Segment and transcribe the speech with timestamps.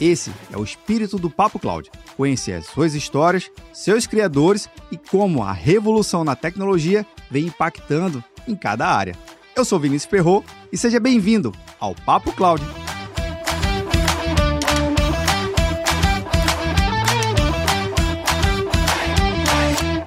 [0.00, 1.90] Esse é o espírito do Papo Cloud.
[2.16, 8.56] Conhecer as suas histórias, seus criadores e como a revolução na tecnologia vem impactando em
[8.56, 9.14] cada área.
[9.54, 10.42] Eu sou Vinícius Ferro
[10.72, 12.64] e seja bem-vindo ao Papo Cloud.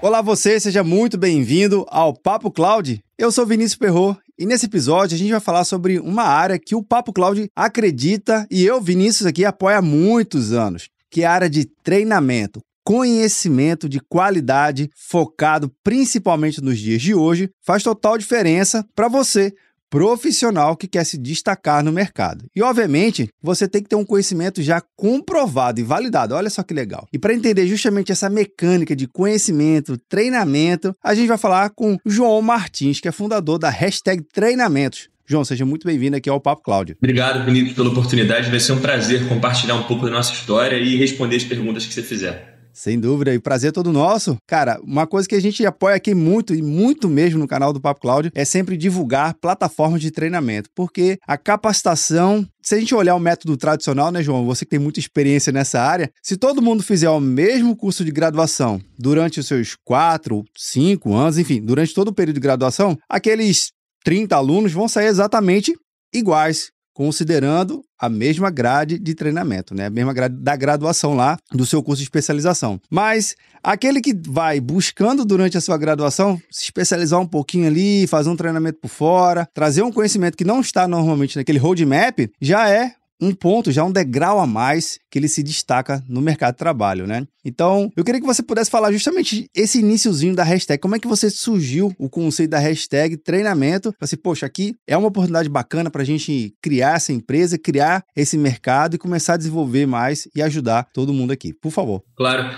[0.02, 3.00] Olá você, seja muito bem-vindo ao Papo Cloud.
[3.16, 6.76] Eu sou Vinícius Perro e nesse episódio a gente vai falar sobre uma área que
[6.76, 11.32] o Papo Cloud acredita e eu, Vinícius, aqui apoia há muitos anos, que é a
[11.32, 18.84] área de treinamento, conhecimento de qualidade focado principalmente nos dias de hoje, faz total diferença
[18.96, 19.54] para você
[19.94, 22.46] profissional que quer se destacar no mercado.
[22.56, 26.34] E, obviamente, você tem que ter um conhecimento já comprovado e validado.
[26.34, 27.06] Olha só que legal.
[27.14, 32.42] E para entender justamente essa mecânica de conhecimento, treinamento, a gente vai falar com João
[32.42, 35.10] Martins, que é fundador da hashtag Treinamentos.
[35.28, 36.96] João, seja muito bem-vindo aqui ao Papo Cláudio.
[36.98, 38.50] Obrigado, Vinícius, pela oportunidade.
[38.50, 41.94] Vai ser um prazer compartilhar um pouco da nossa história e responder as perguntas que
[41.94, 42.53] você fizer.
[42.74, 44.36] Sem dúvida, e prazer é todo nosso.
[44.48, 47.80] Cara, uma coisa que a gente apoia aqui muito, e muito mesmo no canal do
[47.80, 53.14] Papo Cláudio, é sempre divulgar plataformas de treinamento, porque a capacitação se a gente olhar
[53.14, 54.46] o método tradicional, né, João?
[54.46, 58.12] Você que tem muita experiência nessa área, se todo mundo fizer o mesmo curso de
[58.12, 63.72] graduação durante os seus quatro, cinco anos, enfim, durante todo o período de graduação, aqueles
[64.06, 65.74] 30 alunos vão sair exatamente
[66.14, 69.88] iguais considerando a mesma grade de treinamento, né?
[69.88, 72.80] A mesma grade da graduação lá do seu curso de especialização.
[72.90, 78.30] Mas aquele que vai buscando durante a sua graduação se especializar um pouquinho ali, fazer
[78.30, 82.94] um treinamento por fora, trazer um conhecimento que não está normalmente naquele roadmap, já é
[83.24, 87.08] um ponto, já um degrau a mais que ele se destaca no mercado de trabalho,
[87.08, 87.26] né?
[87.46, 90.82] Então, eu queria que você pudesse falar justamente esse iníciozinho da hashtag.
[90.82, 93.94] Como é que você surgiu o conceito da hashtag treinamento?
[94.00, 98.38] Assim, poxa, aqui é uma oportunidade bacana para a gente criar essa empresa, criar esse
[98.38, 101.54] mercado e começar a desenvolver mais e ajudar todo mundo aqui.
[101.54, 102.04] Por favor.
[102.16, 102.50] Claro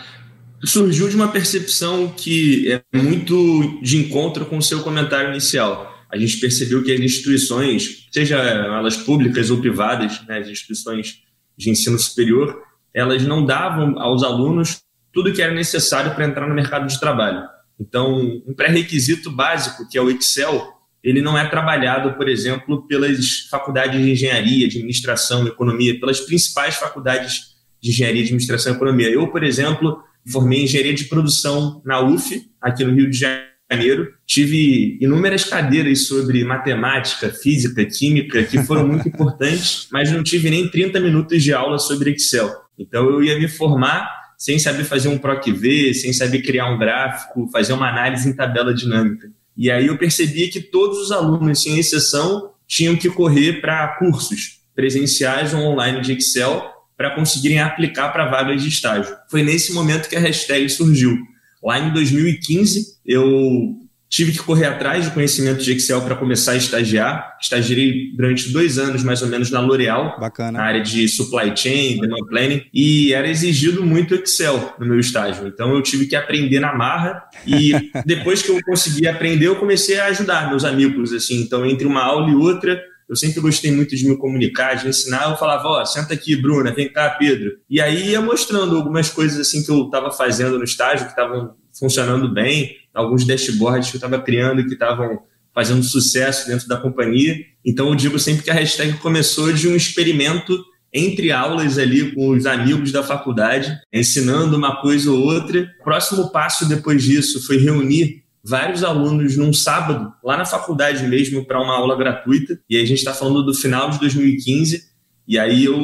[0.64, 6.18] surgiu de uma percepção que é muito de encontro com o seu comentário inicial a
[6.18, 11.22] gente percebeu que as instituições, seja elas públicas ou privadas, né, as instituições
[11.58, 12.58] de ensino superior,
[12.94, 14.82] elas não davam aos alunos
[15.12, 17.44] tudo que era necessário para entrar no mercado de trabalho.
[17.78, 23.42] Então, um pré-requisito básico, que é o Excel, ele não é trabalhado, por exemplo, pelas
[23.52, 29.10] faculdades de engenharia, administração, economia, pelas principais faculdades de engenharia, administração e economia.
[29.10, 30.02] Eu, por exemplo,
[30.32, 36.08] formei engenharia de produção na UF, aqui no Rio de Janeiro Janeiro, tive inúmeras cadeiras
[36.08, 41.52] sobre matemática, física, química, que foram muito importantes, mas não tive nem 30 minutos de
[41.54, 42.54] aula sobre Excel.
[42.78, 47.50] Então eu ia me formar sem saber fazer um PROC-V, sem saber criar um gráfico,
[47.52, 49.32] fazer uma análise em tabela dinâmica.
[49.58, 54.60] E aí eu percebi que todos os alunos, sem exceção, tinham que correr para cursos
[54.76, 59.16] presenciais ou online de Excel para conseguirem aplicar para vagas de estágio.
[59.30, 61.18] Foi nesse momento que a hashtag surgiu.
[61.66, 63.76] Lá em 2015, eu
[64.08, 67.38] tive que correr atrás de conhecimento de Excel para começar a estagiar.
[67.42, 70.16] Estagiei durante dois anos, mais ou menos, na L'Oréal,
[70.54, 75.48] na área de supply chain, demand planning, e era exigido muito Excel no meu estágio.
[75.48, 77.72] Então, eu tive que aprender na marra, e
[78.06, 81.42] depois que eu consegui aprender, eu comecei a ajudar meus amigos, assim.
[81.42, 85.30] Então, entre uma aula e outra, eu sempre gostei muito de me comunicar, de ensinar.
[85.30, 87.52] Eu falava, ó, oh, senta aqui, Bruna, vem cá, Pedro.
[87.70, 91.56] E aí ia mostrando algumas coisas assim que eu estava fazendo no estágio, que estavam
[91.78, 95.20] funcionando bem, alguns dashboards que eu estava criando que estavam
[95.54, 97.36] fazendo sucesso dentro da companhia.
[97.64, 100.58] Então eu digo sempre que a hashtag começou de um experimento
[100.94, 105.70] entre aulas ali com os amigos da faculdade, ensinando uma coisa ou outra.
[105.82, 111.44] O próximo passo depois disso foi reunir vários alunos num sábado, lá na faculdade mesmo,
[111.44, 112.60] para uma aula gratuita.
[112.70, 114.94] E aí a gente está falando do final de 2015.
[115.28, 115.76] E aí eu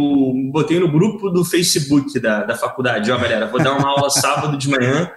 [0.52, 4.56] botei no grupo do Facebook da, da faculdade, ó galera, vou dar uma aula sábado
[4.56, 5.10] de manhã,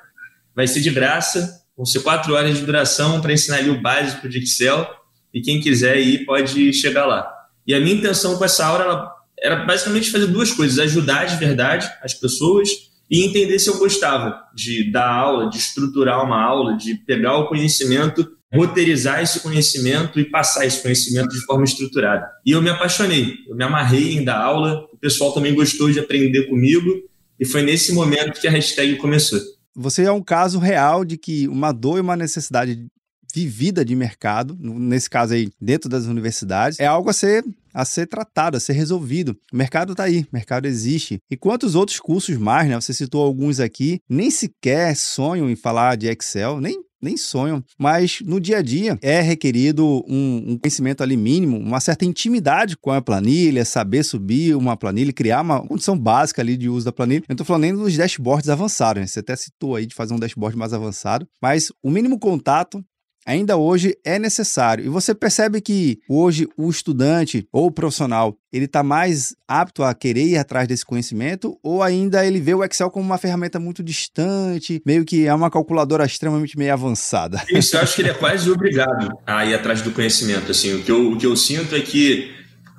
[0.56, 4.26] vai ser de graça, vão ser quatro horas de duração para ensinar ali o básico
[4.26, 4.88] de Excel,
[5.32, 7.30] e quem quiser ir pode chegar lá.
[7.66, 11.86] E a minha intenção com essa aula era basicamente fazer duas coisas, ajudar de verdade
[12.02, 12.70] as pessoas
[13.10, 17.46] e entender se eu gostava de dar aula, de estruturar uma aula, de pegar o
[17.46, 22.28] conhecimento, roteirizar esse conhecimento e passar esse conhecimento de forma estruturada.
[22.46, 25.98] E eu me apaixonei, eu me amarrei em dar aula, o pessoal também gostou de
[25.98, 27.02] aprender comigo
[27.38, 29.40] E foi nesse momento que a hashtag começou.
[29.74, 32.86] Você é um caso real de que uma dor e uma necessidade
[33.34, 38.06] vivida de mercado, nesse caso aí, dentro das universidades, é algo a ser a ser
[38.06, 39.36] tratado, a ser resolvido.
[39.52, 41.18] O mercado está aí, o mercado existe.
[41.30, 42.80] E quantos outros cursos mais, né?
[42.80, 48.20] Você citou alguns aqui, nem sequer sonham em falar de Excel, nem nem sonham, mas
[48.24, 52.90] no dia a dia é requerido um, um, conhecimento ali mínimo, uma certa intimidade com
[52.90, 57.22] a planilha, saber subir uma planilha, criar uma condição básica ali de uso da planilha.
[57.28, 59.06] Eu estou falando nem dos dashboards avançados, né?
[59.06, 62.82] você até citou aí de fazer um dashboard mais avançado, mas o mínimo contato
[63.26, 64.84] ainda hoje é necessário.
[64.84, 69.94] E você percebe que hoje o estudante ou o profissional, ele está mais apto a
[69.94, 73.82] querer ir atrás desse conhecimento ou ainda ele vê o Excel como uma ferramenta muito
[73.82, 77.42] distante, meio que é uma calculadora extremamente meio avançada?
[77.50, 80.50] Isso, eu acho que ele é quase obrigado a ir atrás do conhecimento.
[80.50, 82.32] Assim, o que eu, o que eu sinto é que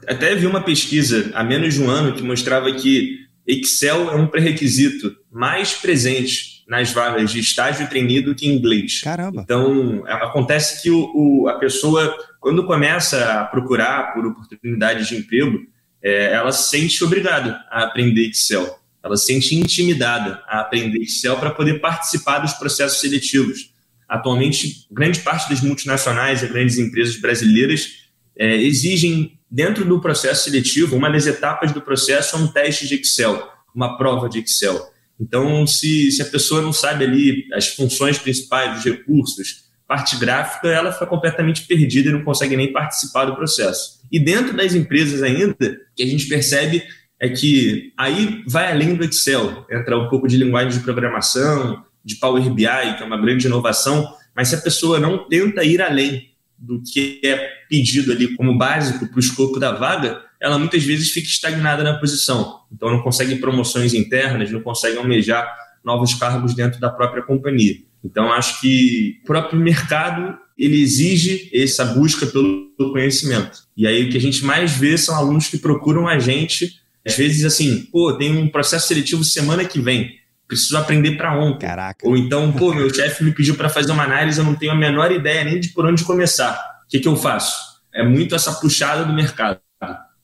[0.08, 4.28] até vi uma pesquisa há menos de um ano que mostrava que Excel é um
[4.28, 9.02] pré-requisito mais presente nas vagas de estágio treinado que inglês.
[9.02, 9.42] Caramba.
[9.42, 15.60] Então, acontece que o, o, a pessoa, quando começa a procurar por oportunidades de emprego,
[16.02, 18.80] é, ela se sente obrigada a aprender Excel.
[19.04, 23.72] Ela se sente intimidada a aprender Excel para poder participar dos processos seletivos.
[24.08, 28.06] Atualmente, grande parte das multinacionais e grandes empresas brasileiras
[28.38, 32.96] é, exigem, dentro do processo seletivo, uma das etapas do processo é um teste de
[32.96, 34.95] Excel, uma prova de Excel.
[35.20, 40.68] Então, se, se a pessoa não sabe ali as funções principais dos recursos, parte gráfica,
[40.68, 44.02] ela fica completamente perdida e não consegue nem participar do processo.
[44.12, 46.84] E dentro das empresas ainda, que a gente percebe
[47.20, 52.16] é que aí vai além do Excel, entra um pouco de linguagem de programação, de
[52.16, 52.66] Power BI,
[52.98, 56.30] que é uma grande inovação, mas se a pessoa não tenta ir além
[56.66, 57.36] do que é
[57.70, 61.98] pedido ali como básico para o escopo da vaga, ela muitas vezes fica estagnada na
[61.98, 62.62] posição.
[62.72, 65.48] Então não consegue promoções internas, não consegue almejar
[65.84, 67.78] novos cargos dentro da própria companhia.
[68.04, 73.60] Então acho que o próprio mercado ele exige essa busca pelo conhecimento.
[73.76, 77.16] E aí o que a gente mais vê são alunos que procuram a gente, às
[77.16, 81.66] vezes assim, pô, tem um processo seletivo semana que vem, preciso aprender para ontem.
[81.66, 82.08] Caraca.
[82.08, 84.76] Ou então, pô, meu chefe me pediu para fazer uma análise, eu não tenho a
[84.76, 86.54] menor ideia nem de por onde começar.
[86.86, 87.56] O que, que eu faço?
[87.94, 89.60] É muito essa puxada do mercado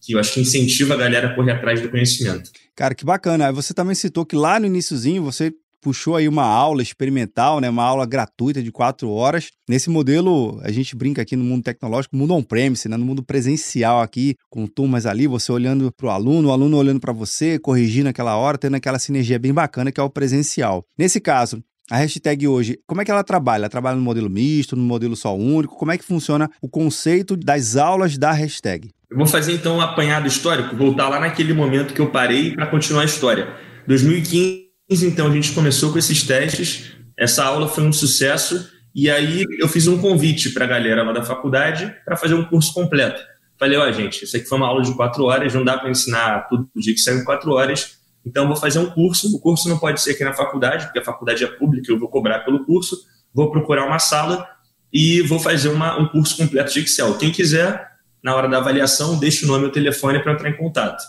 [0.02, 2.50] que eu acho que incentiva a galera a correr atrás do conhecimento.
[2.76, 3.52] Cara, que bacana.
[3.52, 7.84] Você também citou que lá no iníciozinho você puxou aí uma aula experimental, né, uma
[7.84, 9.50] aula gratuita de quatro horas.
[9.68, 14.02] Nesse modelo, a gente brinca aqui no mundo tecnológico, mundo on-premise, né, no mundo presencial
[14.02, 18.10] aqui, com turmas ali, você olhando para o aluno, o aluno olhando para você, corrigindo
[18.10, 20.86] aquela hora, tendo aquela sinergia bem bacana que é o presencial.
[20.98, 23.64] Nesse caso, a hashtag hoje, como é que ela trabalha?
[23.64, 25.76] Ela trabalha no modelo misto, no modelo só único?
[25.76, 28.90] Como é que funciona o conceito das aulas da hashtag?
[29.10, 32.66] Eu vou fazer então um apanhado histórico, voltar lá naquele momento que eu parei para
[32.68, 33.50] continuar a história.
[33.86, 34.71] 2015,
[35.02, 39.70] então, a gente começou com esses testes, essa aula foi um sucesso, e aí eu
[39.70, 43.22] fiz um convite para a galera lá da faculdade para fazer um curso completo.
[43.58, 45.90] Falei, ó, oh, gente, isso aqui foi uma aula de quatro horas, não dá para
[45.90, 49.34] ensinar tudo o dia que sai em quatro horas, então vou fazer um curso.
[49.36, 52.10] O curso não pode ser aqui na faculdade, porque a faculdade é pública, eu vou
[52.10, 52.98] cobrar pelo curso,
[53.34, 54.46] vou procurar uma sala
[54.92, 57.18] e vou fazer uma, um curso completo de Excel.
[57.18, 57.88] Quem quiser,
[58.24, 61.02] na hora da avaliação, deixa o nome e o telefone para entrar em contato.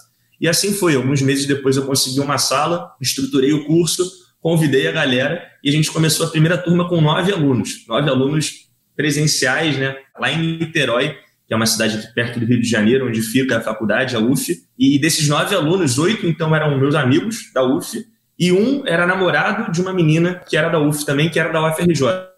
[0.43, 0.97] E assim foi.
[0.97, 4.05] Alguns meses depois eu consegui uma sala, estruturei o curso,
[4.41, 7.87] convidei a galera e a gente começou a primeira turma com nove alunos.
[7.87, 9.97] Nove alunos presenciais, né?
[10.19, 13.59] Lá em Niterói, que é uma cidade aqui perto do Rio de Janeiro, onde fica
[13.59, 14.53] a faculdade, a UF.
[14.77, 18.05] E desses nove alunos, oito então eram meus amigos da UF
[18.37, 21.65] e um era namorado de uma menina que era da UF também, que era da
[21.65, 22.32] UFRJ.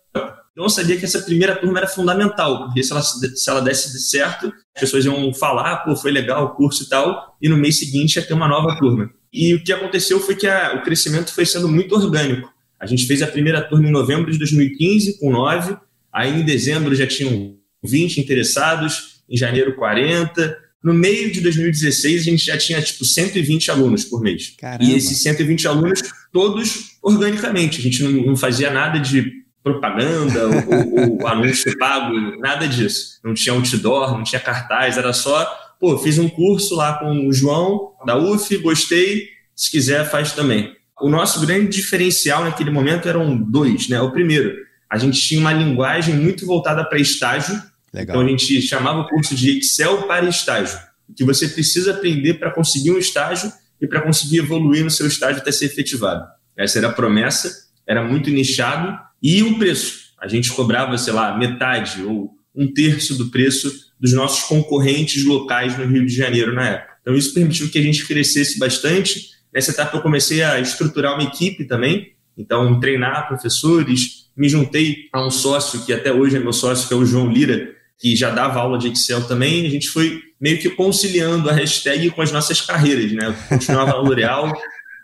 [0.54, 3.98] Então eu sabia que essa primeira turma era fundamental, porque se ela, se ela desse
[4.08, 7.76] certo, as pessoas iam falar, pô, foi legal o curso e tal, e no mês
[7.80, 9.10] seguinte ia ter uma nova turma.
[9.32, 12.48] E o que aconteceu foi que a, o crescimento foi sendo muito orgânico.
[12.78, 15.76] A gente fez a primeira turma em novembro de 2015, com nove,
[16.12, 22.24] aí em dezembro já tinham 20 interessados, em janeiro 40, no meio de 2016, a
[22.24, 24.54] gente já tinha tipo 120 alunos por mês.
[24.58, 24.84] Caramba.
[24.84, 27.80] E esses 120 alunos, todos organicamente.
[27.80, 33.18] A gente não, não fazia nada de propaganda ou, ou, anúncio pago, nada disso.
[33.24, 35.44] Não tinha outdoor, não tinha cartaz, era só,
[35.80, 40.76] pô, fiz um curso lá com o João da UF, gostei, se quiser faz também.
[41.00, 44.00] O nosso grande diferencial naquele momento eram dois, né?
[44.00, 44.54] O primeiro,
[44.88, 47.60] a gente tinha uma linguagem muito voltada para estágio,
[47.92, 48.16] Legal.
[48.16, 50.78] então a gente chamava o curso de Excel para estágio,
[51.16, 55.40] que você precisa aprender para conseguir um estágio e para conseguir evoluir no seu estágio
[55.40, 56.24] até ser efetivado.
[56.56, 57.50] Essa era a promessa,
[57.86, 60.12] era muito nichado e o preço.
[60.20, 65.78] A gente cobrava, sei lá, metade ou um terço do preço dos nossos concorrentes locais
[65.78, 66.94] no Rio de Janeiro na época.
[67.00, 69.30] Então, isso permitiu que a gente crescesse bastante.
[69.52, 75.24] Nessa etapa eu comecei a estruturar uma equipe também, então treinar professores, me juntei a
[75.24, 78.30] um sócio que até hoje é meu sócio, que é o João Lira, que já
[78.30, 82.32] dava aula de Excel também, a gente foi meio que conciliando a hashtag com as
[82.32, 83.28] nossas carreiras, né?
[83.28, 84.52] Eu continuava na L'Oréal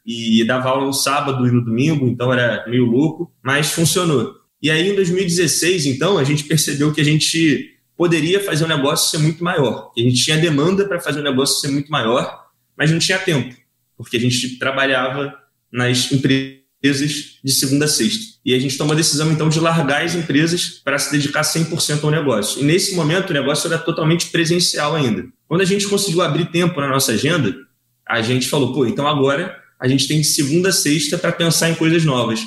[0.04, 4.34] e dava aula no sábado e no domingo, então era meio louco, mas funcionou.
[4.62, 9.10] E aí em 2016, então, a gente percebeu que a gente poderia fazer o negócio
[9.10, 12.90] ser muito maior, a gente tinha demanda para fazer o negócio ser muito maior, mas
[12.90, 13.54] não tinha tempo,
[13.96, 15.34] porque a gente trabalhava
[15.72, 18.38] nas empresas empresas de segunda a sexta.
[18.44, 22.02] E a gente tomou a decisão, então, de largar as empresas para se dedicar 100%
[22.02, 22.60] ao negócio.
[22.60, 25.26] E nesse momento, o negócio era totalmente presencial ainda.
[25.46, 27.54] Quando a gente conseguiu abrir tempo na nossa agenda,
[28.08, 31.70] a gente falou, pô, então agora a gente tem de segunda a sexta para pensar
[31.70, 32.40] em coisas novas.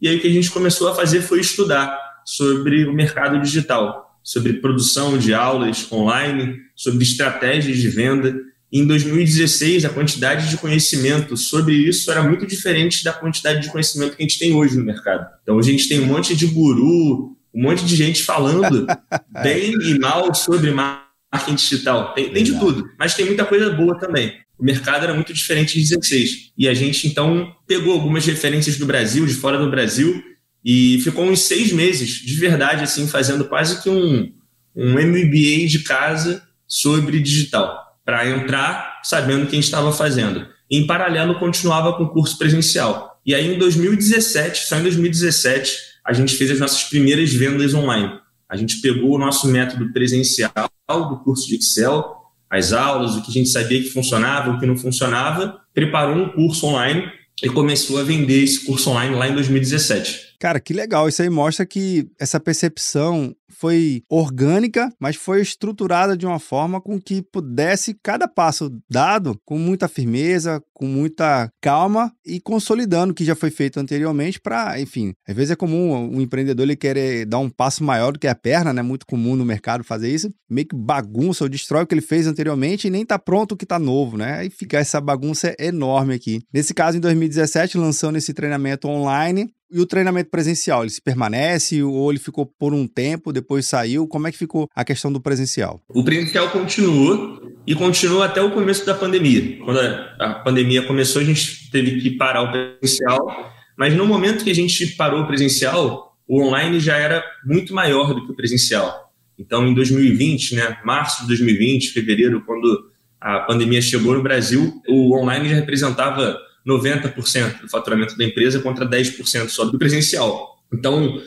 [0.00, 4.18] E aí o que a gente começou a fazer foi estudar sobre o mercado digital,
[4.22, 8.34] sobre produção de aulas online, sobre estratégias de venda,
[8.72, 14.16] em 2016, a quantidade de conhecimento sobre isso era muito diferente da quantidade de conhecimento
[14.16, 15.26] que a gente tem hoje no mercado.
[15.42, 18.86] Então, a gente tem um monte de guru, um monte de gente falando
[19.42, 22.14] bem e mal sobre marketing digital.
[22.14, 24.34] Tem, tem de tudo, mas tem muita coisa boa também.
[24.60, 26.52] O mercado era muito diferente em 16.
[26.56, 30.22] E a gente, então, pegou algumas referências do Brasil, de fora do Brasil,
[30.62, 34.30] e ficou uns seis meses, de verdade, assim, fazendo quase que um,
[34.76, 40.46] um MBA de casa sobre digital para entrar sabendo o que estava fazendo.
[40.70, 43.18] Em paralelo, continuava com o curso presencial.
[43.24, 45.74] E aí, em 2017, só em 2017,
[46.04, 48.12] a gente fez as nossas primeiras vendas online.
[48.48, 52.19] A gente pegou o nosso método presencial do curso de Excel,
[52.50, 56.28] as aulas, o que a gente sabia que funcionava, o que não funcionava, preparou um
[56.30, 57.08] curso online
[57.42, 60.30] e começou a vender esse curso online lá em 2017.
[60.38, 61.08] Cara, que legal.
[61.08, 66.98] Isso aí mostra que essa percepção foi orgânica, mas foi estruturada de uma forma com
[66.98, 73.22] que pudesse cada passo dado com muita firmeza, com muita calma e consolidando o que
[73.22, 77.38] já foi feito anteriormente para, enfim, às vezes é comum um empreendedor ele querer dar
[77.38, 78.80] um passo maior do que a perna, né?
[78.80, 82.26] Muito comum no mercado fazer isso, meio que bagunça ou destrói o que ele fez
[82.26, 84.38] anteriormente e nem tá pronto o que tá novo, né?
[84.38, 86.40] Aí fica essa bagunça enorme aqui.
[86.50, 91.82] Nesse caso, em 2017, lançando esse treinamento online, e o treinamento presencial, ele se permanece
[91.82, 94.06] ou ele ficou por um tempo, depois saiu?
[94.06, 95.80] Como é que ficou a questão do presencial?
[95.88, 99.58] O presencial continuou e continuou até o começo da pandemia.
[99.64, 104.50] Quando a pandemia começou, a gente teve que parar o presencial, mas no momento que
[104.50, 109.12] a gente parou o presencial, o online já era muito maior do que o presencial.
[109.38, 115.16] Então, em 2020, né, março de 2020, fevereiro, quando a pandemia chegou no Brasil, o
[115.16, 120.58] online já representava 90% do faturamento da empresa contra 10% só do presencial.
[120.72, 121.20] Então,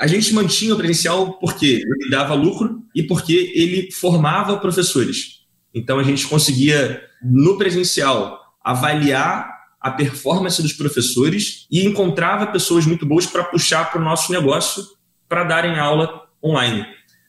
[0.00, 5.38] a gente mantinha o presencial porque ele dava lucro e porque ele formava professores.
[5.74, 13.06] Então, a gente conseguia, no presencial, avaliar a performance dos professores e encontrava pessoas muito
[13.06, 14.82] boas para puxar para o nosso negócio
[15.28, 16.86] para darem aula online.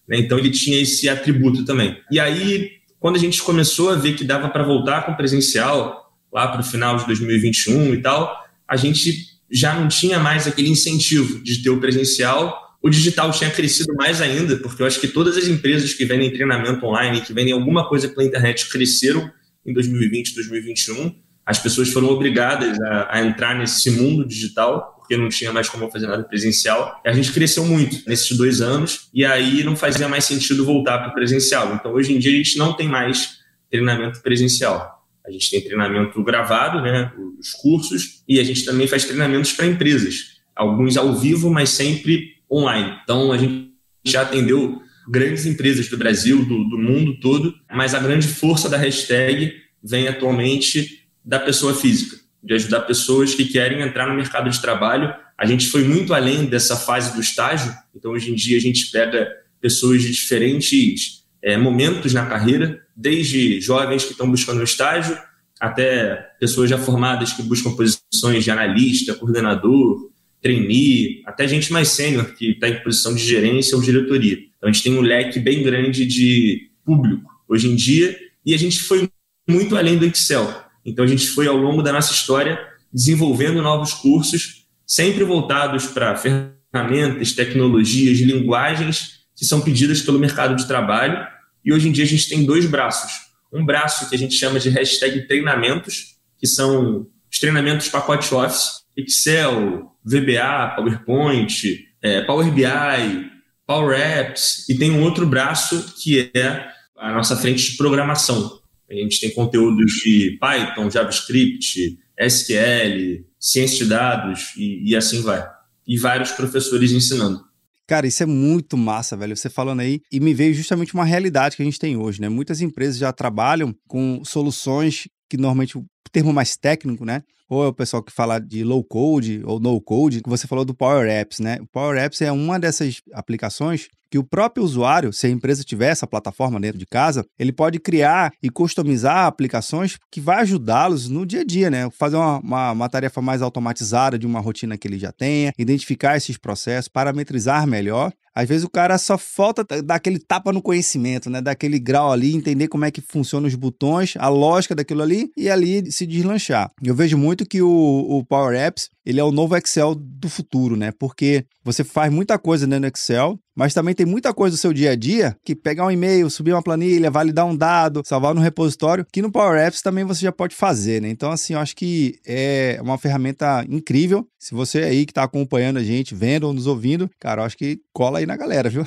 [0.07, 0.17] Né?
[0.17, 1.97] Então, ele tinha esse atributo também.
[2.11, 6.47] E aí, quando a gente começou a ver que dava para voltar com presencial, lá
[6.47, 11.39] para o final de 2021 e tal, a gente já não tinha mais aquele incentivo
[11.43, 12.77] de ter o presencial.
[12.81, 16.31] O digital tinha crescido mais ainda, porque eu acho que todas as empresas que vendem
[16.31, 19.29] treinamento online, que vendem alguma coisa pela internet, cresceram
[19.65, 21.15] em 2020, 2021.
[21.45, 25.89] As pessoas foram obrigadas a, a entrar nesse mundo digital, porque não tinha mais como
[25.89, 27.01] fazer nada presencial.
[27.03, 30.99] E a gente cresceu muito nesses dois anos, e aí não fazia mais sentido voltar
[30.99, 31.73] para o presencial.
[31.73, 34.98] Então, hoje em dia, a gente não tem mais treinamento presencial.
[35.29, 39.67] A gente tem treinamento gravado, né, os cursos, e a gente também faz treinamentos para
[39.67, 42.97] empresas, alguns ao vivo, mas sempre online.
[43.03, 43.69] Então, a gente
[44.03, 48.77] já atendeu grandes empresas do Brasil, do, do mundo todo, mas a grande força da
[48.77, 54.59] hashtag vem atualmente da pessoa física, de ajudar pessoas que querem entrar no mercado de
[54.59, 55.13] trabalho.
[55.37, 58.89] A gente foi muito além dessa fase do estágio, então hoje em dia a gente
[58.89, 59.29] pega
[59.61, 65.17] pessoas de diferentes é, momentos na carreira, desde jovens que estão buscando um estágio
[65.57, 70.09] até pessoas já formadas que buscam posições de analista, coordenador,
[70.41, 74.37] trainee, até gente mais sênior que está em posição de gerência ou diretoria.
[74.57, 78.57] Então a gente tem um leque bem grande de público hoje em dia e a
[78.57, 79.09] gente foi
[79.49, 80.63] muito além do Excel.
[80.85, 82.59] Então a gente foi ao longo da nossa história
[82.91, 90.67] desenvolvendo novos cursos, sempre voltados para ferramentas, tecnologias, linguagens que são pedidas pelo mercado de
[90.67, 91.25] trabalho.
[91.69, 93.11] E hoje em dia a gente tem dois braços.
[93.53, 98.81] Um braço que a gente chama de hashtag treinamentos, que são os treinamentos pacote Office,
[98.97, 103.29] Excel, VBA, PowerPoint, é, Power BI,
[103.67, 108.59] Power Apps, e tem um outro braço que é a nossa frente de programação.
[108.89, 115.47] A gente tem conteúdos de Python, JavaScript, SQL, ciência de dados e, e assim vai.
[115.87, 117.47] E vários professores ensinando.
[117.89, 119.35] Cara, isso é muito massa, velho.
[119.35, 122.29] Você falando aí, e me veio justamente uma realidade que a gente tem hoje, né?
[122.29, 127.23] Muitas empresas já trabalham com soluções que normalmente o termo mais técnico, né?
[127.49, 130.63] Ou é o pessoal que fala de low code ou no code, que você falou
[130.63, 131.57] do Power Apps, né?
[131.61, 135.89] O Power Apps é uma dessas aplicações que o próprio usuário, se a empresa tiver
[135.89, 141.25] essa plataforma dentro de casa, ele pode criar e customizar aplicações que vai ajudá-los no
[141.25, 141.89] dia a dia, né?
[141.91, 146.17] Fazer uma, uma, uma, tarefa mais automatizada de uma rotina que ele já tenha, identificar
[146.17, 148.11] esses processos, parametrizar melhor.
[148.39, 151.41] Às vezes o cara só falta dar aquele tapa no conhecimento, né?
[151.41, 155.49] Daquele grau ali, entender como é que funcionam os botões, a lógica daquilo ali e
[155.49, 156.71] ali se deslanchar.
[156.81, 160.77] Eu vejo muito que o, o Power Apps, ele é o novo Excel do futuro,
[160.77, 160.91] né?
[160.97, 164.71] Porque você faz muita coisa dentro do Excel, mas também tem muita coisa do seu
[164.71, 168.39] dia a dia que pegar um e-mail, subir uma planilha, validar um dado, salvar no
[168.39, 171.09] repositório, que no Power Apps também você já pode fazer, né?
[171.09, 174.25] Então, assim, eu acho que é uma ferramenta incrível.
[174.39, 177.57] Se você aí que está acompanhando a gente, vendo ou nos ouvindo, cara, eu acho
[177.57, 178.85] que cola aí na galera, viu?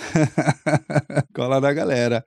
[1.35, 2.25] cola na galera.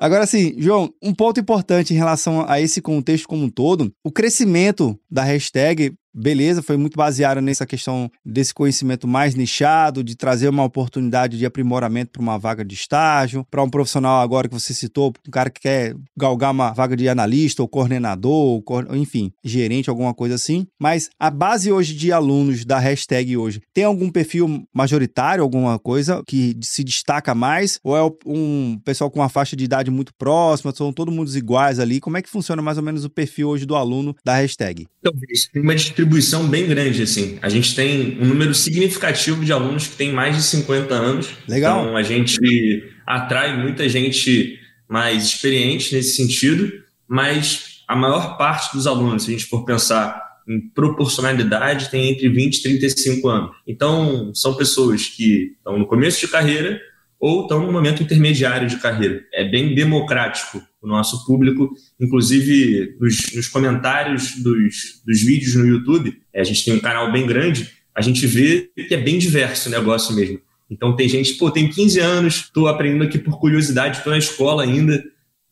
[0.00, 4.12] Agora sim, João, um ponto importante em relação a esse contexto como um todo, o
[4.12, 10.48] crescimento da hashtag beleza, foi muito baseada nessa questão desse conhecimento mais nichado, de trazer
[10.48, 14.74] uma oportunidade de aprimoramento para uma vaga de estágio, para um profissional agora que você
[14.74, 19.88] citou, um cara que quer galgar uma vaga de analista ou coordenador, ou, enfim, gerente,
[19.88, 20.66] alguma coisa assim.
[20.78, 26.22] Mas a base hoje de alunos da hashtag hoje, tem algum perfil majoritário, alguma coisa
[26.26, 27.78] que se destaca mais?
[27.82, 31.78] Ou é um pessoal com uma faixa de idade muito próxima, são todos mundo iguais
[31.78, 32.00] ali?
[32.00, 34.86] Como é que funciona mais ou menos o perfil hoje do aluno da hashtag?
[35.02, 35.48] Talvez.
[35.52, 36.01] Tem uma distribuição
[36.48, 37.38] bem grande, assim.
[37.42, 41.28] A gente tem um número significativo de alunos que têm mais de 50 anos.
[41.48, 41.82] Legal.
[41.82, 46.70] Então, a gente atrai muita gente mais experiente nesse sentido,
[47.08, 52.28] mas a maior parte dos alunos, se a gente for pensar em proporcionalidade, tem entre
[52.28, 53.56] 20 e 35 anos.
[53.66, 56.80] Então, são pessoas que estão no começo de carreira
[57.22, 59.22] ou estão no momento intermediário de carreira.
[59.32, 66.20] É bem democrático o nosso público, inclusive nos, nos comentários dos, dos vídeos no YouTube,
[66.34, 69.68] é, a gente tem um canal bem grande, a gente vê que é bem diverso
[69.68, 70.40] o negócio mesmo.
[70.68, 74.64] Então tem gente, pô, tem 15 anos, estou aprendendo aqui por curiosidade, estou na escola
[74.64, 75.00] ainda.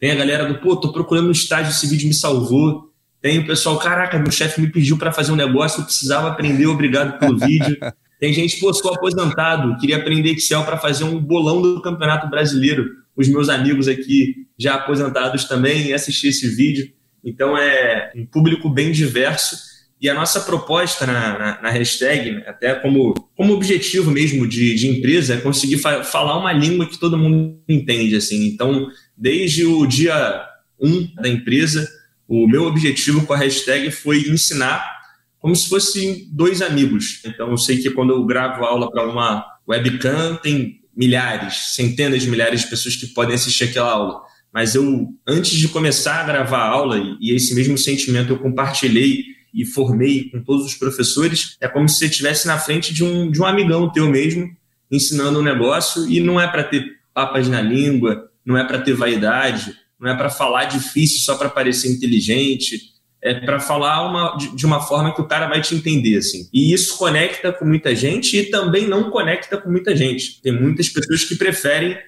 [0.01, 2.91] Tem a galera do, pô, tô procurando um estágio, esse vídeo me salvou.
[3.23, 6.67] Tem o pessoal, caraca, meu chefe me pediu para fazer um negócio, eu precisava aprender,
[6.67, 7.79] obrigado pelo vídeo.
[8.21, 12.85] Tem gente, pô, sou aposentado, queria aprender Excel para fazer um bolão do Campeonato Brasileiro.
[13.17, 16.93] Os meus amigos aqui, já aposentados também, assistir esse vídeo.
[17.25, 19.71] Então é um público bem diverso.
[19.99, 24.89] E a nossa proposta na, na, na hashtag, até como, como objetivo mesmo de, de
[24.89, 28.17] empresa, é conseguir fa falar uma língua que todo mundo entende.
[28.17, 28.47] Assim.
[28.47, 30.47] Então, desde o dia
[30.79, 31.89] 1 um da empresa,
[32.29, 35.00] o meu objetivo com a hashtag foi ensinar
[35.41, 37.23] como se fossem dois amigos.
[37.25, 42.29] Então, eu sei que quando eu gravo aula para uma webcam, tem milhares, centenas de
[42.29, 44.21] milhares de pessoas que podem assistir aquela aula.
[44.53, 49.25] Mas eu, antes de começar a gravar a aula, e esse mesmo sentimento eu compartilhei
[49.55, 53.31] e formei com todos os professores, é como se você estivesse na frente de um,
[53.31, 54.49] de um amigão teu mesmo,
[54.91, 58.93] ensinando um negócio, e não é para ter papas na língua, não é para ter
[58.93, 62.90] vaidade, não é para falar difícil só para parecer inteligente,
[63.23, 66.49] é para falar uma, de, uma forma que o cara vai te entender, assim.
[66.53, 70.41] E isso conecta com muita gente e também não conecta com muita gente.
[70.41, 71.99] Tem muitas pessoas que preferem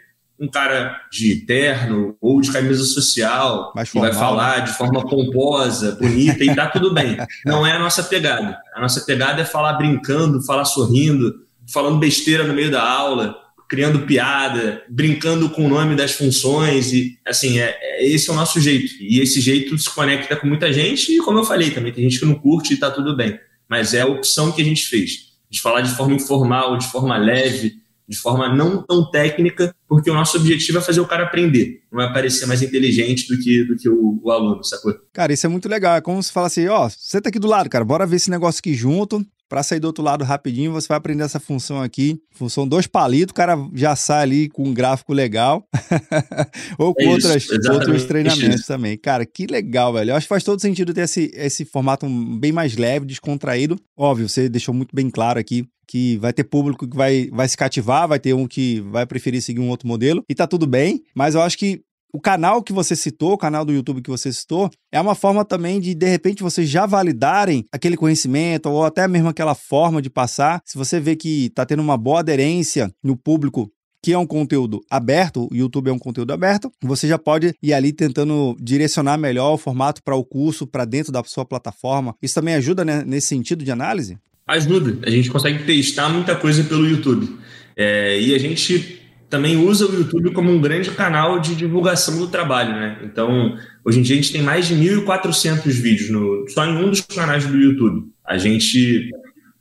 [0.40, 6.42] um cara de terno ou de camisa social que vai falar de forma pomposa, bonita
[6.42, 7.16] e tá tudo bem.
[7.46, 8.58] Não é a nossa pegada.
[8.74, 11.32] A nossa pegada é falar brincando, falar sorrindo,
[11.72, 13.41] falando besteira no meio da aula
[13.72, 18.36] criando piada, brincando com o nome das funções e assim, é, é, esse é o
[18.36, 18.92] nosso jeito.
[19.00, 22.20] E esse jeito se conecta com muita gente e como eu falei, também tem gente
[22.20, 23.40] que não curte e tá tudo bem.
[23.66, 27.16] Mas é a opção que a gente fez, de falar de forma informal, de forma
[27.16, 31.80] leve, de forma não tão técnica, porque o nosso objetivo é fazer o cara aprender,
[31.90, 34.94] não é parecer mais inteligente do que, do que o, o aluno, sacou?
[35.14, 35.96] Cara, isso é muito legal.
[35.96, 38.58] É como se fala assim, ó, tá aqui do lado, cara, bora ver esse negócio
[38.58, 42.18] aqui junto, para sair do outro lado rapidinho, você vai aprender essa função aqui.
[42.30, 45.68] Função dois palitos, o cara já sai ali com um gráfico legal.
[46.78, 48.66] Ou com é outras, outros treinamentos isso.
[48.66, 48.96] também.
[48.96, 50.12] Cara, que legal, velho.
[50.12, 53.78] Eu acho que faz todo sentido ter esse, esse formato bem mais leve, descontraído.
[53.94, 57.54] Óbvio, você deixou muito bem claro aqui que vai ter público que vai, vai se
[57.56, 61.02] cativar, vai ter um que vai preferir seguir um outro modelo, e tá tudo bem,
[61.14, 64.30] mas eu acho que o canal que você citou, o canal do YouTube que você
[64.32, 69.08] citou, é uma forma também de, de repente, vocês já validarem aquele conhecimento ou até
[69.08, 70.60] mesmo aquela forma de passar.
[70.64, 73.70] Se você vê que está tendo uma boa aderência no público
[74.04, 77.72] que é um conteúdo aberto, o YouTube é um conteúdo aberto, você já pode ir
[77.72, 82.14] ali tentando direcionar melhor o formato para o curso, para dentro da sua plataforma.
[82.20, 84.18] Isso também ajuda né, nesse sentido de análise?
[84.44, 84.98] Ajuda.
[85.06, 87.38] A gente consegue testar muita coisa pelo YouTube.
[87.76, 89.01] É, e a gente
[89.32, 92.98] também usa o YouTube como um grande canal de divulgação do trabalho, né?
[93.02, 96.90] Então, hoje em dia a gente tem mais de 1.400 vídeos no, só em um
[96.90, 98.12] dos canais do YouTube.
[98.22, 99.08] A gente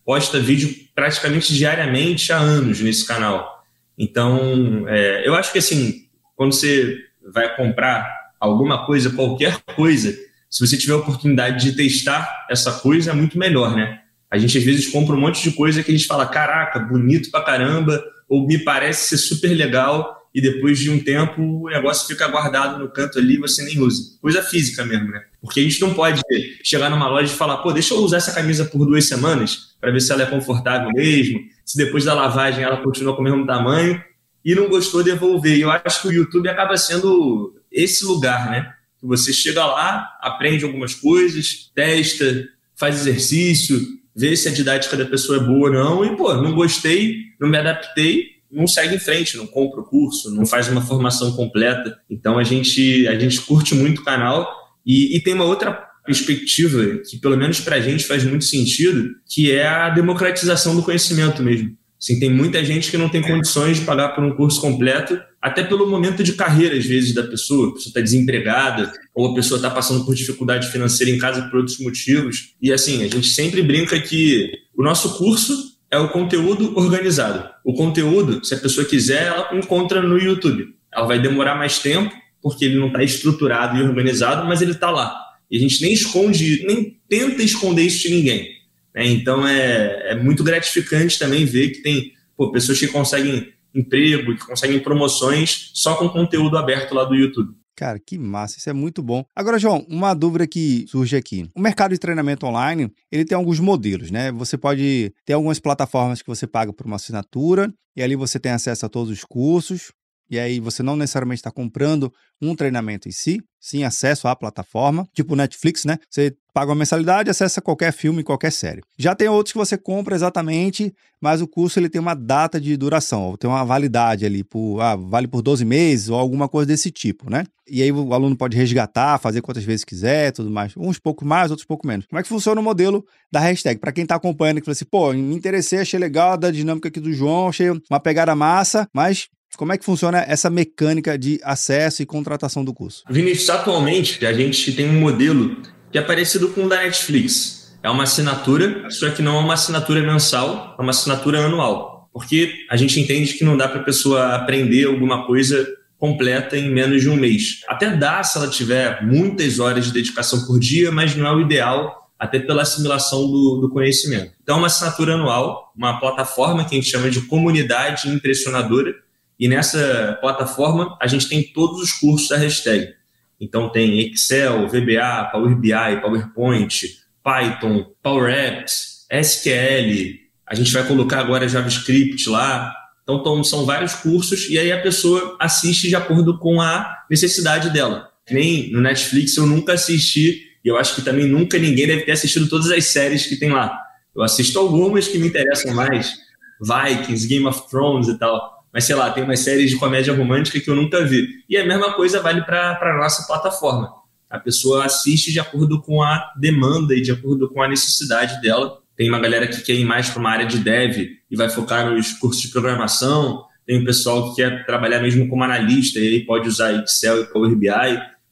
[0.03, 3.63] posta vídeo praticamente diariamente há anos nesse canal.
[3.97, 6.01] Então, é, eu acho que assim,
[6.35, 6.97] quando você
[7.33, 8.05] vai comprar
[8.41, 10.13] alguma coisa, qualquer coisa,
[10.49, 14.01] se você tiver a oportunidade de testar essa coisa, é muito melhor, né?
[14.29, 17.31] A gente às vezes compra um monte de coisa que a gente fala, caraca, bonito
[17.31, 22.07] pra caramba, ou me parece ser super legal, e depois de um tempo o negócio
[22.07, 24.17] fica guardado no canto ali e você nem usa.
[24.21, 25.21] Coisa física mesmo, né?
[25.41, 26.21] Porque a gente não pode
[26.63, 29.91] chegar numa loja e falar, pô, deixa eu usar essa camisa por duas semanas para
[29.91, 33.45] ver se ela é confortável mesmo, se depois da lavagem ela continua com o mesmo
[33.45, 34.01] tamanho
[34.45, 35.57] e não gostou devolver.
[35.57, 38.73] E eu acho que o YouTube acaba sendo esse lugar, né?
[38.97, 43.77] Que você chega lá, aprende algumas coisas, testa, faz exercício,
[44.15, 47.49] vê se a didática da pessoa é boa ou não, e, pô, não gostei, não
[47.49, 51.97] me adaptei, não segue em frente, não compra o curso, não faz uma formação completa.
[52.09, 54.47] Então a gente, a gente curte muito o canal
[54.85, 55.71] e, e tem uma outra
[56.05, 60.83] perspectiva que, pelo menos para a gente, faz muito sentido, que é a democratização do
[60.83, 61.77] conhecimento mesmo.
[62.01, 65.63] Assim, tem muita gente que não tem condições de pagar por um curso completo, até
[65.63, 67.69] pelo momento de carreira, às vezes, da pessoa.
[67.69, 71.59] A pessoa está desempregada, ou a pessoa está passando por dificuldade financeira em casa por
[71.59, 72.55] outros motivos.
[72.59, 77.47] E, assim, a gente sempre brinca que o nosso curso é o conteúdo organizado.
[77.63, 80.69] O conteúdo, se a pessoa quiser, ela encontra no YouTube.
[80.91, 82.11] Ela vai demorar mais tempo,
[82.41, 85.15] porque ele não está estruturado e organizado, mas ele está lá.
[85.51, 88.60] E a gente nem esconde, nem tenta esconder isso de ninguém.
[88.93, 89.07] Né?
[89.07, 94.45] Então é, é muito gratificante também ver que tem pô, pessoas que conseguem emprego, que
[94.45, 97.55] conseguem promoções só com conteúdo aberto lá do YouTube.
[97.75, 99.25] Cara, que massa, isso é muito bom.
[99.35, 101.49] Agora, João, uma dúvida que surge aqui.
[101.55, 104.31] O mercado de treinamento online, ele tem alguns modelos, né?
[104.33, 108.51] Você pode ter algumas plataformas que você paga por uma assinatura e ali você tem
[108.51, 109.91] acesso a todos os cursos.
[110.29, 115.05] E aí você não necessariamente está comprando um treinamento em si, sim acesso à plataforma,
[115.13, 115.97] tipo Netflix, né?
[116.09, 118.81] Você paga uma mensalidade acessa qualquer filme, qualquer série.
[118.97, 122.75] Já tem outros que você compra exatamente, mas o curso ele tem uma data de
[122.75, 126.91] duração, tem uma validade ali, por, ah, vale por 12 meses ou alguma coisa desse
[126.91, 127.43] tipo, né?
[127.69, 130.73] E aí o aluno pode resgatar, fazer quantas vezes quiser, tudo mais.
[130.75, 132.05] Uns pouco mais, outros pouco menos.
[132.07, 133.79] Como é que funciona o modelo da hashtag?
[133.79, 136.99] Para quem está acompanhando, que fala assim, pô, me interessei, achei legal da dinâmica aqui
[136.99, 142.01] do João, achei uma pegada massa, mas como é que funciona essa mecânica de acesso
[142.01, 143.03] e contratação do curso?
[143.09, 145.57] Vinícius, atualmente a gente tem um modelo
[145.91, 147.75] que é parecido com o da Netflix.
[147.83, 152.09] É uma assinatura, só que não é uma assinatura mensal, é uma assinatura anual.
[152.13, 156.69] Porque a gente entende que não dá para a pessoa aprender alguma coisa completa em
[156.69, 157.61] menos de um mês.
[157.67, 161.41] Até dá se ela tiver muitas horas de dedicação por dia, mas não é o
[161.41, 164.33] ideal, até pela assimilação do, do conhecimento.
[164.43, 168.93] Então, é uma assinatura anual, uma plataforma que a gente chama de comunidade impressionadora,
[169.39, 172.93] e nessa plataforma a gente tem todos os cursos da hashtag.
[173.41, 180.19] Então tem Excel, VBA, Power BI, PowerPoint, Python, Power Apps, SQL.
[180.45, 182.71] A gente vai colocar agora JavaScript lá.
[183.03, 188.09] Então são vários cursos e aí a pessoa assiste de acordo com a necessidade dela.
[188.29, 192.11] Nem no Netflix eu nunca assisti e eu acho que também nunca ninguém deve ter
[192.11, 193.75] assistido todas as séries que tem lá.
[194.15, 196.15] Eu assisto algumas que me interessam mais,
[196.61, 200.59] Vikings, Game of Thrones e tal mas sei lá, tem umas séries de comédia romântica
[200.59, 201.27] que eu nunca vi.
[201.49, 203.91] E a mesma coisa vale para a nossa plataforma.
[204.29, 208.79] A pessoa assiste de acordo com a demanda e de acordo com a necessidade dela.
[208.95, 210.97] Tem uma galera que quer ir mais para uma área de dev
[211.29, 213.43] e vai focar nos cursos de programação.
[213.65, 217.25] Tem um pessoal que quer trabalhar mesmo como analista e aí pode usar Excel e
[217.25, 217.67] Power BI.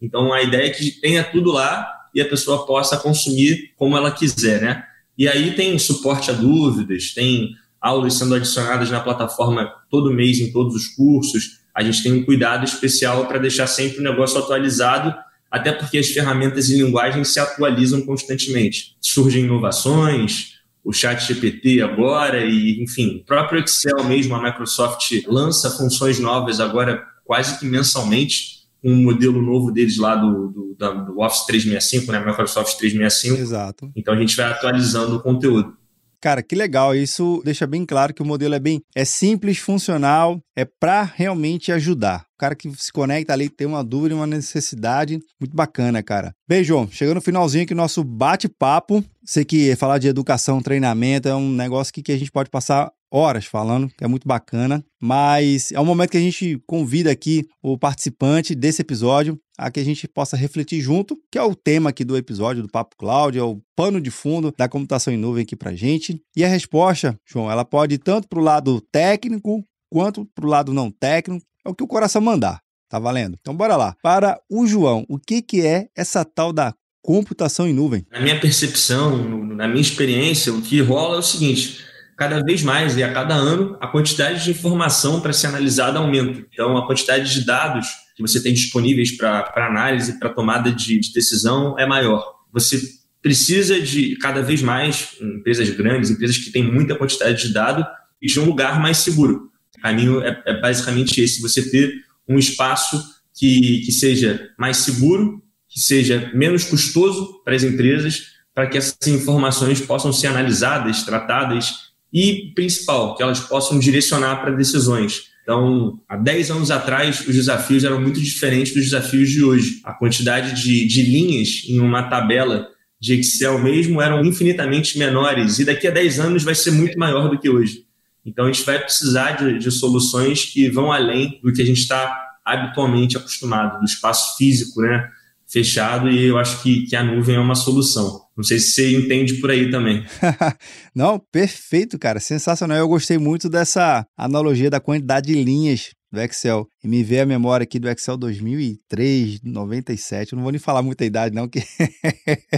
[0.02, 4.12] Então a ideia é que tenha tudo lá e a pessoa possa consumir como ela
[4.12, 4.84] quiser, né?
[5.18, 10.52] E aí tem suporte a dúvidas, tem aulas sendo adicionadas na plataforma todo mês em
[10.52, 11.60] todos os cursos.
[11.74, 15.14] A gente tem um cuidado especial para deixar sempre o negócio atualizado,
[15.50, 18.96] até porque as ferramentas e linguagens se atualizam constantemente.
[19.02, 25.70] Surgem inovações, o Chat GPT agora, e enfim, o próprio Excel mesmo, a Microsoft lança
[25.70, 31.46] funções novas agora quase que mensalmente, um modelo novo deles lá do, do, do Office
[31.46, 32.26] 365, né?
[32.26, 33.40] Microsoft 365.
[33.40, 33.92] Exato.
[33.96, 35.78] Então a gente vai atualizando o conteúdo.
[36.22, 36.96] Cara, que legal.
[36.96, 41.72] Isso deixa bem claro que o modelo é bem é simples, funcional, é para realmente
[41.72, 42.26] ajudar.
[42.36, 46.34] O cara que se conecta ali tem uma dúvida, uma necessidade, muito bacana, cara.
[46.48, 49.04] Beijo, chegando no finalzinho aqui nosso bate-papo.
[49.26, 52.92] Sei que falar de educação, treinamento é um negócio que, que a gente pode passar
[53.12, 57.46] horas falando, que é muito bacana, mas é um momento que a gente convida aqui
[57.62, 61.90] o participante desse episódio a que a gente possa refletir junto, que é o tema
[61.90, 65.44] aqui do episódio do Papo Cloud, é o pano de fundo da computação em nuvem
[65.44, 66.22] aqui pra gente.
[66.34, 70.50] E a resposta, João, ela pode ir tanto para o lado técnico quanto para o
[70.50, 72.62] lado não técnico, é o que o coração mandar.
[72.88, 73.38] Tá valendo?
[73.40, 73.96] Então bora lá.
[74.02, 78.06] Para o João, o que, que é essa tal da computação em nuvem?
[78.10, 81.86] Na minha percepção, na minha experiência, o que rola é o seguinte:
[82.18, 86.48] cada vez mais e a cada ano, a quantidade de informação para ser analisada aumenta.
[86.52, 87.88] Então, a quantidade de dados
[88.20, 92.22] que você tem disponíveis para análise, para tomada de, de decisão é maior.
[92.52, 92.82] Você
[93.22, 97.86] precisa de cada vez mais empresas grandes, empresas que têm muita quantidade de dados
[98.22, 99.50] e de um lugar mais seguro.
[99.78, 101.94] O caminho é, é basicamente esse: você ter
[102.28, 103.02] um espaço
[103.34, 109.08] que, que seja mais seguro, que seja menos custoso para as empresas, para que essas
[109.08, 115.29] informações possam ser analisadas, tratadas e, principal, que elas possam direcionar para decisões.
[115.50, 119.82] Então, há 10 anos atrás, os desafios eram muito diferentes dos desafios de hoje.
[119.84, 122.68] A quantidade de, de linhas em uma tabela
[123.02, 127.32] de Excel mesmo eram infinitamente menores, e daqui a 10 anos vai ser muito maior
[127.32, 127.84] do que hoje.
[128.24, 131.82] Então, a gente vai precisar de, de soluções que vão além do que a gente
[131.82, 135.10] está habitualmente acostumado, do espaço físico, né?
[135.48, 138.22] Fechado, e eu acho que, que a nuvem é uma solução.
[138.40, 140.06] Não sei se você entende por aí também.
[140.96, 142.22] Não, perfeito, cara.
[142.22, 142.78] Sensacional.
[142.78, 146.68] Eu gostei muito dessa analogia da quantidade de linhas do Excel.
[146.84, 150.34] E me veio a memória aqui do Excel 2003, 97.
[150.34, 151.64] Eu não vou nem falar muita idade, não, que.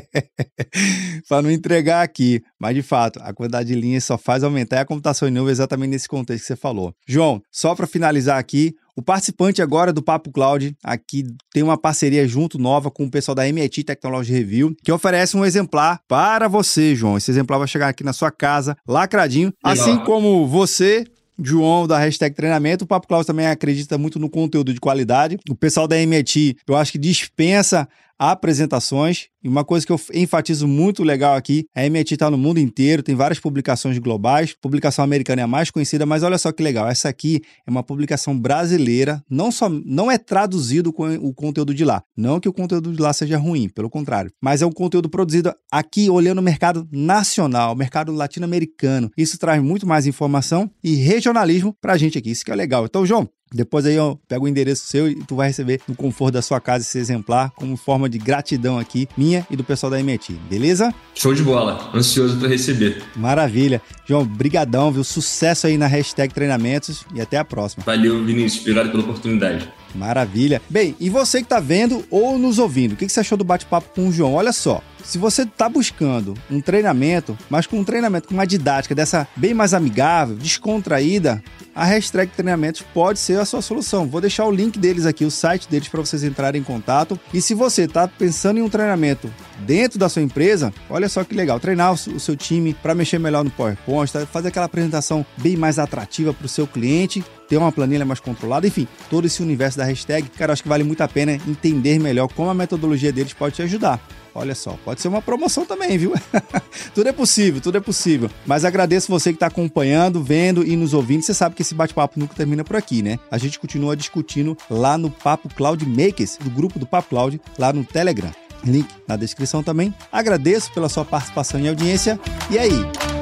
[1.27, 2.41] para não entregar aqui.
[2.59, 5.51] Mas, de fato, a quantidade de linhas só faz aumentar e a computação em nuvem
[5.51, 6.93] exatamente nesse contexto que você falou.
[7.07, 12.27] João, só para finalizar aqui, o participante agora do Papo Cloud aqui tem uma parceria
[12.27, 16.95] junto nova com o pessoal da MIT Technology Review, que oferece um exemplar para você,
[16.95, 17.17] João.
[17.17, 19.83] Esse exemplar vai chegar aqui na sua casa, lacradinho, Legal.
[19.83, 21.05] assim como você
[21.43, 22.83] João da hashtag treinamento.
[22.85, 25.37] O Papo Cloud também acredita muito no conteúdo de qualidade.
[25.49, 27.87] O pessoal da MIT, eu acho que dispensa
[28.21, 29.29] apresentações.
[29.43, 33.01] E uma coisa que eu enfatizo muito legal aqui, a MIT está no mundo inteiro,
[33.01, 36.87] tem várias publicações globais, publicação americana é a mais conhecida, mas olha só que legal,
[36.87, 41.83] essa aqui é uma publicação brasileira, não só não é traduzido com o conteúdo de
[41.83, 45.09] lá, não que o conteúdo de lá seja ruim, pelo contrário, mas é um conteúdo
[45.09, 49.09] produzido aqui olhando o mercado nacional, mercado latino-americano.
[49.17, 52.85] Isso traz muito mais informação e regionalismo para a gente aqui, isso que é legal.
[52.85, 56.33] Então, João, depois aí eu pego o endereço seu e tu vai receber no conforto
[56.33, 59.99] da sua casa esse exemplar como forma de gratidão aqui, minha e do pessoal da
[59.99, 60.93] MIT, beleza?
[61.13, 63.03] Show de bola, ansioso para receber.
[63.15, 63.81] Maravilha.
[64.05, 65.03] João, brigadão, viu?
[65.03, 67.83] Sucesso aí na hashtag treinamentos e até a próxima.
[67.85, 68.61] Valeu, Vinícius.
[68.61, 69.69] Obrigado pela oportunidade.
[69.93, 70.61] Maravilha.
[70.69, 73.89] Bem, e você que está vendo ou nos ouvindo, o que você achou do bate-papo
[73.93, 74.33] com o João?
[74.33, 78.95] Olha só, se você está buscando um treinamento, mas com um treinamento com uma didática
[78.95, 81.43] dessa bem mais amigável, descontraída,
[81.75, 84.07] a hashtag treinamentos pode ser a sua solução.
[84.07, 87.19] Vou deixar o link deles aqui, o site deles para vocês entrarem em contato.
[87.33, 89.31] E se você está pensando em um treinamento
[89.65, 93.43] dentro da sua empresa, olha só que legal, treinar o seu time para mexer melhor
[93.43, 94.25] no PowerPoint, tá?
[94.25, 98.65] fazer aquela apresentação bem mais atrativa para o seu cliente, ter uma planilha mais controlada,
[98.67, 102.27] enfim, todo esse universo da hashtag, cara, acho que vale muito a pena entender melhor
[102.29, 103.99] como a metodologia deles pode te ajudar.
[104.33, 106.13] Olha só, pode ser uma promoção também, viu?
[106.95, 108.29] tudo é possível, tudo é possível.
[108.45, 111.21] Mas agradeço você que está acompanhando, vendo e nos ouvindo.
[111.21, 113.19] Você sabe que esse bate-papo nunca termina por aqui, né?
[113.29, 117.73] A gente continua discutindo lá no Papo Cloud Makers, do grupo do Papo Cloud, lá
[117.73, 118.31] no Telegram.
[118.63, 119.93] Link na descrição também.
[120.11, 122.19] Agradeço pela sua participação e audiência.
[122.49, 122.71] E aí,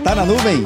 [0.04, 0.66] tá na nuvem?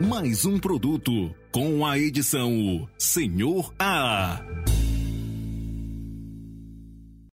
[0.00, 4.40] Mais um produto com a edição Senhor A.